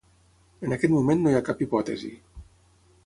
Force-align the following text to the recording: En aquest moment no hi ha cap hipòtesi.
En 0.67 0.73
aquest 0.77 0.95
moment 0.95 1.21
no 1.25 1.33
hi 1.33 1.37
ha 1.41 1.43
cap 1.51 1.61
hipòtesi. 1.67 2.11